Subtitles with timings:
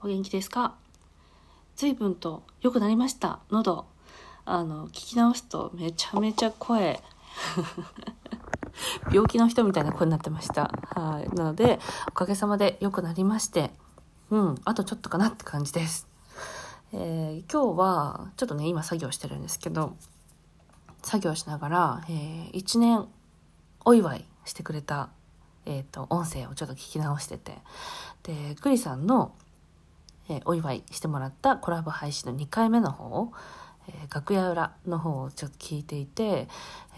[0.00, 0.76] お元気ですか？
[1.74, 3.40] 随分と良くなりました。
[3.50, 3.86] 喉。
[4.44, 7.02] あの聞き直すとめちゃめちゃ声
[9.12, 10.70] 病気の人みたいな声になってました。
[10.94, 11.28] はい。
[11.34, 13.72] なのでおかげさまで良くなりまして。
[14.30, 14.54] うん。
[14.64, 16.06] あとちょっとかなって感じです。
[16.92, 19.96] えー、今日はちょっとね今作業してるんですけど
[21.02, 23.06] 作業しながら、えー、1年
[23.84, 25.10] お祝いしてくれた、
[25.66, 27.58] えーと、音声をちょっと聞き直してて。
[28.22, 29.32] でクリさんの、
[30.28, 33.32] え、お祝いしてもらったコラボ配信の2回目の方を
[33.88, 36.48] え、楽屋裏の方をちょっと聞いていて、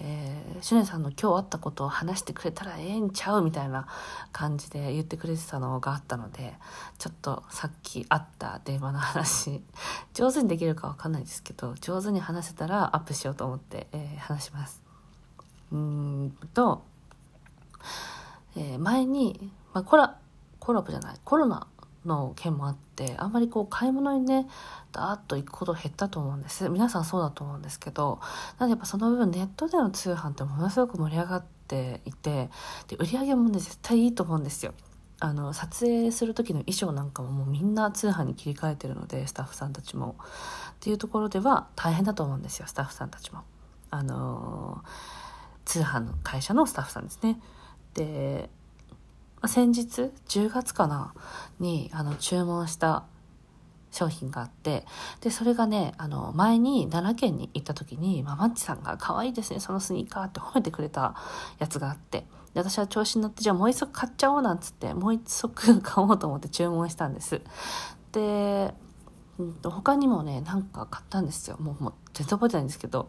[0.00, 3.88] えー、シュネさんの今日あったことを話してくれたらええんちゃうみたいな
[4.32, 6.54] 感じで言ってくれてたのがあったので、
[6.98, 9.62] ちょっとさっきあった電話の話、
[10.14, 14.80] 上手にできるかわかんないですけど、上手に話せたらアップしようと思って、えー、話します。
[15.72, 16.84] うんと、
[18.54, 20.16] えー、前に、まあ、コラ、
[20.60, 21.66] コラボじゃない、コロナ
[22.06, 24.46] の件もあってあんまりこう買い物にね
[24.92, 26.68] ダーッと行くこと減ったと思うんです。
[26.68, 28.20] 皆さんそうだと思うんですけど
[28.58, 32.48] なんでやっぱその分ネットでの通販ってものすごく盛り上がっていて
[32.88, 34.74] で売り上げもね絶対いいと思うんですよ。
[35.18, 40.16] あの撮影する時の衣装なんかももうみんな通販に切り替えてるのでスタッフさんたちも。
[40.76, 43.40] っていうところでは大変だと思うんですよスタッフさんたちも。
[43.90, 44.82] あの
[45.64, 47.40] 通販の会社のスタッフさんですね。
[47.94, 48.50] で
[49.46, 51.14] 先日10月かな
[51.60, 53.04] にあの注文した
[53.90, 54.84] 商品があって
[55.20, 61.14] でそれがねあの前に奈良県に行った時にママッチさんが「可愛いですねそのスニーカー」って褒めてくれた
[61.58, 67.40] やつがあってで私は調子に乗ってじゃあもう一足買っちゃおうなんつってもう一足買おうと思って 注文したんです。
[68.12, 68.74] で、
[69.38, 71.56] うんと、他にもねなんか買ったんですよ。
[71.58, 73.08] もうもう全然覚えてないんですけど。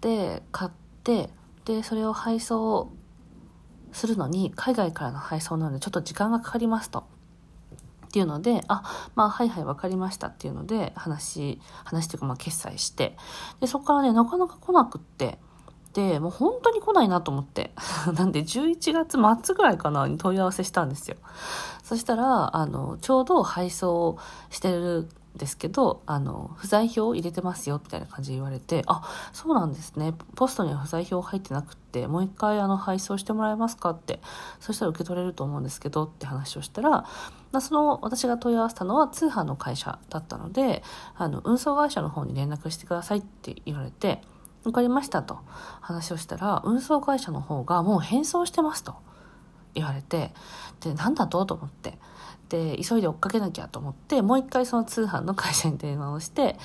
[0.00, 0.70] で買っ
[1.04, 1.30] て
[1.66, 2.90] でそれを配送
[3.92, 7.04] するのに海外からの配送なのでちょっと時間がかかりますと。
[8.06, 13.16] っていうので、あ、まあ、はいはい、わかりましたっていうので、話、話というか、まあ、決済して、
[13.60, 15.38] で、そこからね、なかなか来なくって、
[15.92, 17.72] で、もう本当に来ないなと思って。
[18.14, 21.16] なんで、11月末ぐらいかな、に問い合わせしたんですよ。
[21.84, 24.16] そしたら、あの、ちょうど配送
[24.50, 29.02] してるですけど、あの、不在票を入れてますよ、みたいな感じで言われて、あ、
[29.32, 30.14] そうなんですね。
[30.34, 34.20] ポストには不在票入ってなくって、もう一回あの、配送してもらえますかって、
[34.58, 37.04] そしたら受け取れると思うんですけど、って話をしたら、
[37.52, 40.82] ま、その、私が問い合わせたのは通販の会社だったので、
[41.16, 44.22] あの、運送会社の方に連絡してくださいって言われて、
[44.64, 45.38] わかりましたと
[45.80, 48.94] 話をしたら、運送会社の方がもう返送してますと
[49.74, 50.32] 言われて、
[50.80, 51.44] で、なんだと？
[51.46, 51.98] と思って。
[52.48, 56.56] で急いで追っかけなきゃと思ってもう一回その通販の会社に電話をして、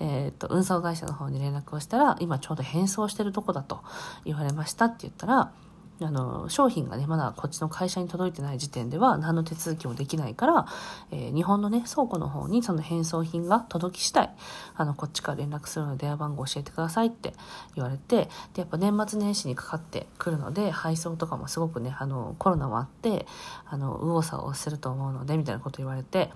[0.00, 3.82] えーと、運送会社の方に連絡をしたら今ちょうど返送してるとこだと
[4.24, 5.52] 言われましたって言ったら
[6.00, 10.66] あの商品がねまだこっちの会社に届いてない時点では何の手続きもできないから、
[11.12, 14.30] えー、日本のね倉庫の方にその返送品が届き次第
[14.74, 17.34] あのこっちから連絡するので電話番号教えてくださいって
[17.76, 23.26] 言われてでやっぱ年末年始にかかってくるので配送とかもすごくねあのコロナもあって
[23.66, 26.30] あの右往左往すると思うのでみたいなこと言われて。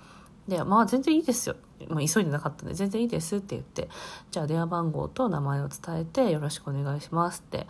[0.49, 1.57] で、まあ全然いいですよ。
[1.89, 3.89] まあ、急いでなかったんで、全然いいですって言って、
[4.31, 7.67] じゃあ電話番号と名前を伝えてよろしくお願いしますって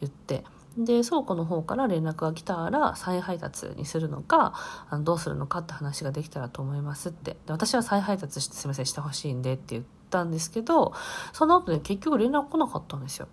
[0.00, 0.42] 言って、
[0.76, 4.54] で倉庫の方から連絡が来たら再配達にするのか
[4.88, 7.32] あのどうするのかって話ができたらと思いますって。
[7.46, 10.94] で私は再配達してすいませんしてほしいんでって言ったんですけど
[11.32, 13.28] その後ね結局連絡来なかったんですよ。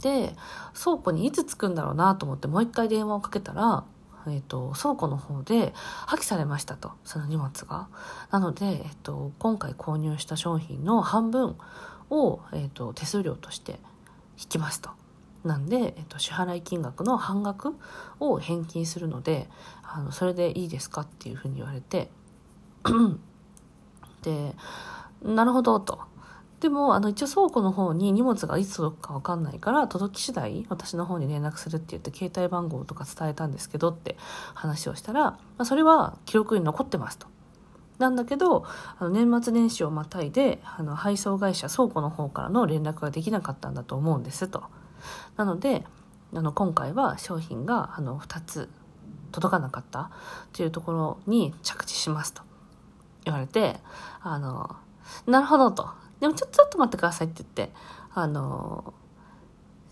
[0.00, 0.34] で
[0.74, 3.84] 倉庫にいつ着くんだろうなと思ってもう一回電話をかけたら
[4.26, 5.74] えーと、倉庫の方で
[6.06, 7.88] 破棄されましたとその荷物が。
[8.30, 11.56] なので、えーと、今回購入した商品の半分
[12.08, 13.72] を、えーと手数料として
[14.38, 15.03] 引きますと。
[15.44, 17.74] なんで、えっと、支払い金額の半額
[18.18, 19.48] を返金するので
[19.82, 22.10] あのそれでいいですかっていうふうに言われて
[24.22, 24.54] で
[25.22, 26.00] なるほどと。
[26.60, 34.16] でもあの一応倉庫の方に荷物がいつ届くか分かんないから届き次第私の方に連絡するって言って携帯番号とか伝えたんですけどって
[34.54, 37.26] 話をしたら、まあ、それは記録に残ってますと。
[37.98, 38.64] なんだけど
[38.98, 44.64] あの年末年始をまたいであの配送会社倉庫の方からの連絡ができなかったんだと思うんですと。
[45.36, 45.84] なので
[46.34, 48.68] あの今回は商品があの2つ
[49.32, 50.10] 届かなかったっ
[50.52, 52.42] ていうところに着地しますと
[53.24, 53.76] 言われて
[54.20, 54.76] あの
[55.26, 55.88] なるほどと。
[56.20, 57.74] でもちょちょっと待ってくださいって言って
[58.14, 58.94] あの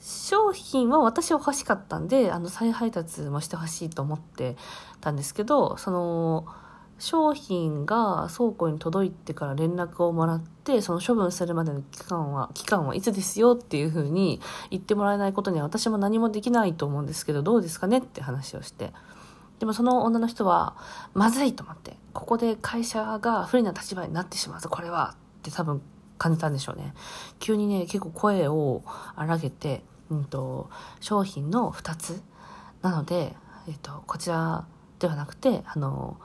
[0.01, 4.57] 商品は私は欲しかったんであの再配達もしてほしいと思って
[5.01, 6.47] たんですけどその
[6.99, 14.41] 商品が倉庫に届いてから連絡をもらってその処分するまでの期間は期間はいつですよっていうふうに
[14.71, 18.93] 言ってもらえないことには私も何もできないと思うんですけどどうですかねって話をして
[19.63, 20.75] でもその女の人は、
[21.15, 25.81] まずいと思って、ここで会社が不利な立場になってしまうぞ、これはって多分
[26.19, 26.95] 感じたんでしょうね。
[27.39, 28.83] 急にね、結構声を
[29.15, 30.69] 荒げて、うんと、
[30.99, 32.21] 商品の2つ。
[32.83, 33.37] なので、
[33.69, 34.67] えっ、と、こちら
[34.99, 36.17] ではなくて、あの、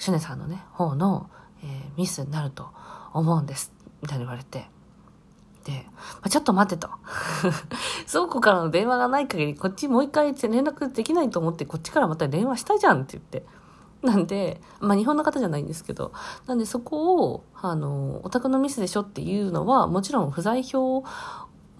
[0.00, 1.28] シュネさんのね、方の、
[1.62, 1.68] えー、
[1.98, 2.70] ミスになると
[3.12, 3.70] 思うんです。
[4.00, 4.66] みたいに言われて。
[5.64, 6.88] で、まあ、ちょっと待ってと。
[8.10, 13.44] 倉庫からの電話がない限り、こっちもう一回連絡できないと思って、こっちからまた電話したじゃんって言って。
[14.02, 16.12] なんで、まあ日本の方じゃないんですけど、
[16.46, 21.04] なんでそこを、あの、お宅のミスでしょっていうのは、もちろん不在票、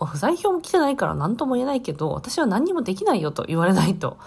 [0.06, 4.19] 不在票も来てないから何とも言えないけど、私は何にもできないよと言われないと。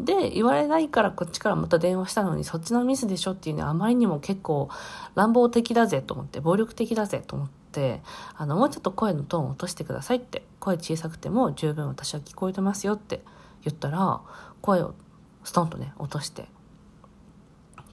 [0.00, 4.68] で、言われないからこっちからまた電話したのに、そっちのミスでしょっていうね、あまりにも結構
[5.14, 8.02] 乱暴的だぜと思って、暴力的だぜと思って、って
[8.36, 13.22] あのもうちょっと声のトーンを落としてくださいって声小さくても十分私は聞こえてますよって
[13.64, 14.20] 言ったら
[14.60, 14.94] 声を
[15.42, 16.44] ストンとね落として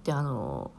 [0.03, 0.71] であの、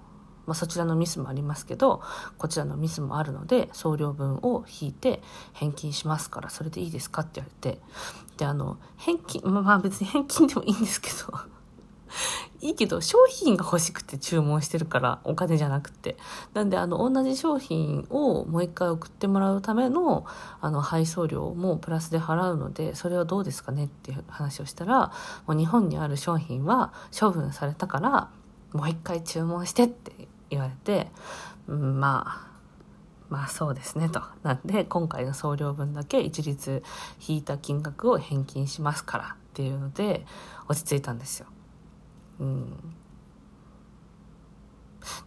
[0.47, 2.03] まあ、そちらのミスもありますけど
[2.39, 5.23] こちらのミスもあるので送料分を引いて
[5.53, 7.79] 返金しますからそれでいいですかって言われて
[8.37, 11.39] であの返金まあ別に返金でもいいんですけど
[12.61, 16.17] いいけど、商品が欲しくて注文してるから、お金じゃなくて。
[16.55, 20.27] なんで、あの、同じ商品をもう一回送ってもらうための、
[20.61, 25.13] あの、配送料もプラスで払うので、それはどうですかねっていう話をしたら、
[25.47, 28.31] もう日本にある商品は処分されたから、
[28.73, 31.09] もう一回注文してって言われて、
[31.67, 32.51] うん、まあ、
[33.29, 34.23] まあそうですねと。
[34.43, 36.83] なんで今回の送料分だけ一律
[37.27, 40.27] 引いた金額を返金しますからっていうので
[40.69, 41.47] 落ち着いたんですよ。
[42.41, 42.95] うん、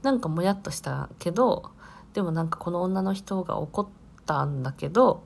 [0.01, 1.71] なんかもやっとしたけど
[2.13, 3.87] でもなんかこの女の人が怒っ
[4.25, 5.23] たんだけど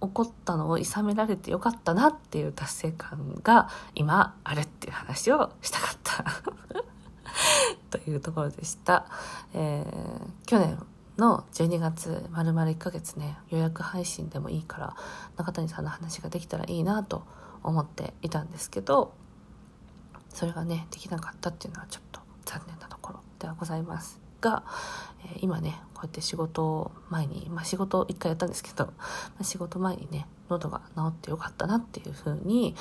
[0.00, 6.24] 怒ったのを諌められてよかったなっていう達成感が今あるっていう話をしたかった
[7.90, 9.06] というところでした、
[9.54, 10.78] えー、去年
[11.18, 14.96] の12月丸々1ヶ月ね予約配信でもいいから
[15.36, 17.24] 中谷さんの話ができたらいいなと
[17.62, 19.14] 思っていたんですけど
[20.28, 24.64] それがねできなかったっていうのはちょっと残念なところではございますが、
[25.24, 28.92] え、今ねこうやって仕事前に、まあ、仕事一回やったんですけど、
[29.38, 32.74] ま、仕事前にね喉が治ってよかったなっていうふうに、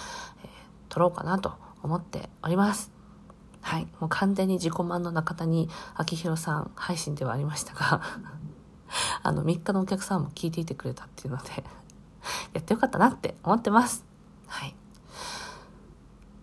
[0.44, 0.50] えー、
[0.90, 2.95] 撮ろうかなと思っております。
[3.66, 3.88] はい。
[4.00, 5.68] もう完全に自己満の中谷
[5.98, 8.00] 明宏さん配信ではありましたが
[9.24, 11.64] あの、3日のお客さんも聞いていてくれたっていうので
[12.54, 14.06] やってよかったなって思ってます。
[14.46, 14.76] はい。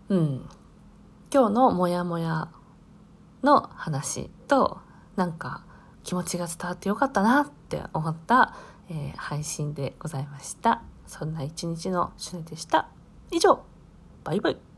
[0.09, 0.49] うん。
[1.33, 2.49] 今日のモヤモヤ
[3.45, 4.81] の話と
[5.15, 5.63] なんか
[6.03, 8.57] 気持ちが伝わってよかったなって思った、
[8.89, 10.83] えー、配信でございました。
[11.07, 12.89] そんな一日のシュネでした。
[13.31, 13.63] 以上、
[14.25, 14.72] バイバイ。